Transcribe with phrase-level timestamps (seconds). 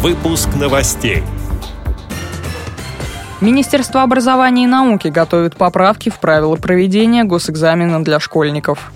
[0.00, 1.24] Выпуск новостей.
[3.40, 8.92] Министерство образования и науки готовит поправки в правила проведения госэкзамена для школьников.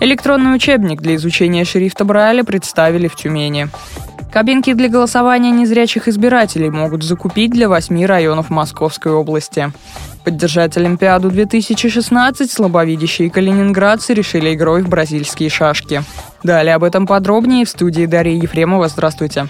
[0.00, 3.68] Электронный учебник для изучения шрифта Брайля представили в Тюмени.
[4.32, 9.70] Кабинки для голосования незрячих избирателей могут закупить для восьми районов Московской области.
[10.24, 16.02] Поддержать Олимпиаду 2016 слабовидящие калининградцы решили игрой в бразильские шашки.
[16.42, 18.88] Далее об этом подробнее в студии Дарья Ефремова.
[18.88, 19.46] Здравствуйте.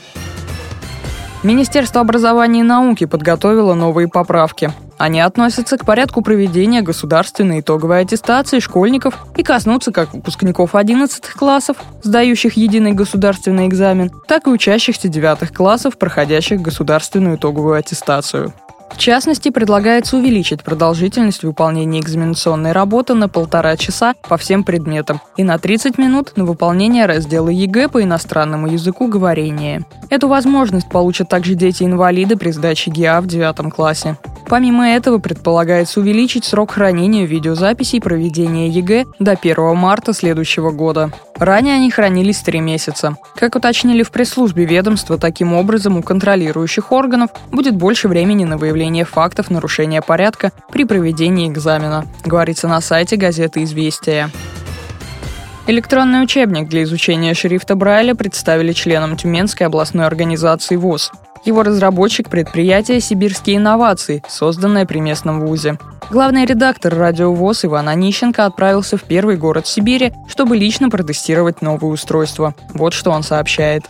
[1.43, 4.73] Министерство образования и науки подготовило новые поправки.
[4.99, 11.79] Они относятся к порядку проведения государственной итоговой аттестации школьников и коснутся как выпускников 11 классов,
[12.03, 18.53] сдающих единый государственный экзамен, так и учащихся 9 классов, проходящих государственную итоговую аттестацию.
[18.91, 25.43] В частности, предлагается увеличить продолжительность выполнения экзаменационной работы на полтора часа по всем предметам и
[25.43, 29.85] на 30 минут на выполнение раздела ЕГЭ по иностранному языку говорения.
[30.11, 34.19] Эту возможность получат также дети-инвалиды при сдаче ГИА в девятом классе.
[34.51, 41.13] Помимо этого, предполагается увеличить срок хранения видеозаписей проведения ЕГЭ до 1 марта следующего года.
[41.37, 43.17] Ранее они хранились три месяца.
[43.37, 49.05] Как уточнили в пресс-службе ведомства, таким образом у контролирующих органов будет больше времени на выявление
[49.05, 54.31] фактов нарушения порядка при проведении экзамена, говорится на сайте газеты «Известия».
[55.69, 61.13] Электронный учебник для изучения шрифта Брайля представили членам Тюменской областной организации ВОЗ.
[61.45, 65.79] Его разработчик– предприятие «Сибирские инновации», созданное при местном вузе.
[66.11, 71.93] Главный редактор радио ВОЗ Иван Онищенко отправился в первый город Сибири, чтобы лично протестировать новое
[71.93, 72.55] устройство.
[72.75, 73.85] Вот что он сообщает.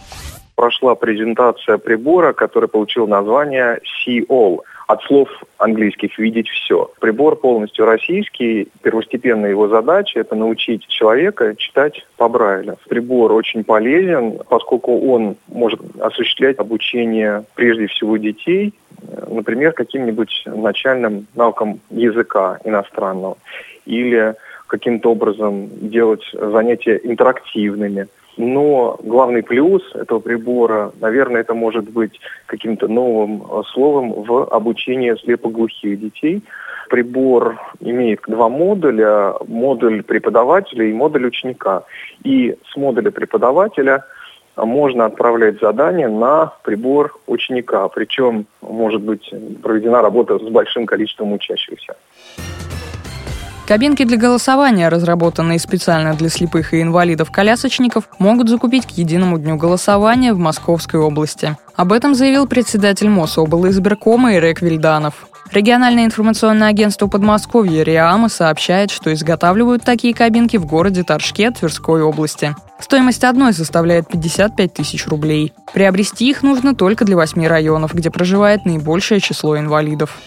[0.55, 4.59] Прошла презентация прибора, который получил название C-All
[4.91, 6.91] от слов английских «видеть все».
[7.01, 8.69] Прибор полностью российский.
[8.83, 12.77] Первостепенная его задача– это научить человека читать по Брайлю.
[12.89, 18.75] Прибор очень полезен, поскольку он может осуществлять обучение прежде всего детей,
[19.29, 23.37] например, каким-нибудь начальным навыкам языка иностранного
[23.87, 24.35] или
[24.67, 28.09] каким-то образом делать занятия интерактивными–
[28.41, 35.15] но главный плюс этого прибора, наверное, это может быть каким-то новым э, словом в обучении
[35.23, 36.43] слепоглухих детей.
[36.89, 41.85] Прибор имеет два модуля, модуль преподавателя и модуль ученика.
[42.25, 44.05] И с модуля преподавателя
[44.57, 47.87] можно отправлять задание на прибор ученика.
[47.89, 49.31] Причем может быть
[49.63, 51.95] проведена работа с большим количеством учащихся.
[53.71, 60.33] Кабинки для голосования, разработанные специально для слепых и инвалидов-колясочников, могут закупить к единому дню голосования
[60.35, 61.57] в Московской области.
[61.77, 65.29] Об этом заявил председатель Мособл избиркома Ирек Вильданов.
[65.53, 72.57] Региональное информационное агентство Подмосковья РИАМа сообщает, что изготавливают такие кабинки в городе Торжке Тверской области.
[72.81, 75.53] Стоимость одной составляет 55 тысяч рублей.
[75.73, 80.19] Приобрести их нужно только для восьми районов, где проживает наибольшее число инвалидов.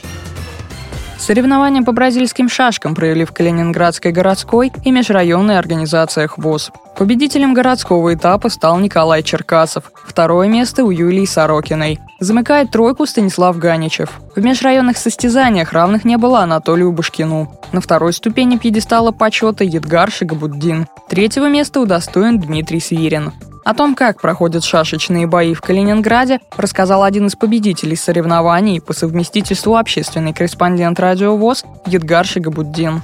[1.23, 6.69] Соревнования по бразильским шашкам провели в Калининградской городской и межрайонной организациях ВОС.
[6.97, 9.89] Победителем городского этапа стал Николай Черкасов.
[10.05, 12.01] Второе место у Юлии Сорокиной.
[12.19, 14.19] Замыкает тройку Станислав Ганичев.
[14.35, 17.57] В межрайонных состязаниях равных не было Анатолию Башкину.
[17.71, 20.87] На второй ступени пьедестала почета Эдгар Шигабуддин.
[21.07, 23.31] Третьего места удостоен Дмитрий Свирин.
[23.63, 29.77] О том, как проходят шашечные бои в Калининграде, рассказал один из победителей соревнований по совместительству
[29.77, 33.01] общественный корреспондент радио ВОС Эдгар Шигабуддин.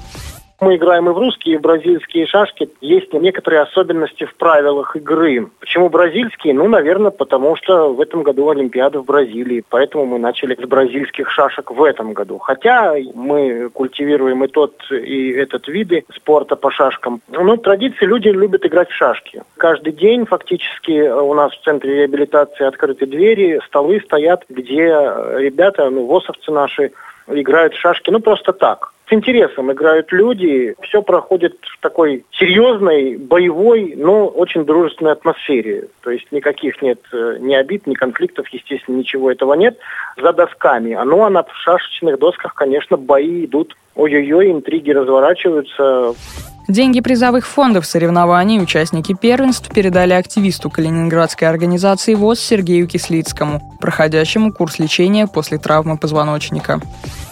[0.60, 2.70] Мы играем и в русские, и в бразильские шашки.
[2.82, 5.48] Есть некоторые особенности в правилах игры.
[5.60, 6.54] Почему бразильские?
[6.54, 9.64] Ну, наверное, потому что в этом году Олимпиада в Бразилии.
[9.70, 12.40] Поэтому мы начали с бразильских шашек в этом году.
[12.40, 17.22] Хотя мы культивируем и тот, и этот виды спорта по шашкам.
[17.30, 19.42] Ну, традиции люди любят играть в шашки.
[19.56, 24.88] Каждый день фактически у нас в центре реабилитации открыты двери, столы стоят, где
[25.38, 26.92] ребята, ну, ВОСовцы наши,
[27.28, 30.76] играют в шашки, ну, просто так с интересом играют люди.
[30.82, 35.88] Все проходит в такой серьезной, боевой, но очень дружественной атмосфере.
[36.02, 39.78] То есть никаких нет э, ни обид, ни конфликтов, естественно, ничего этого нет.
[40.22, 40.94] За досками.
[40.94, 43.76] А ну, а на шашечных досках, конечно, бои идут.
[43.96, 46.14] Ой-ой-ой, интриги разворачиваются.
[46.68, 54.78] Деньги призовых фондов соревнований участники первенств передали активисту Калининградской организации ВОЗ Сергею Кислицкому, проходящему курс
[54.78, 56.80] лечения после травмы позвоночника.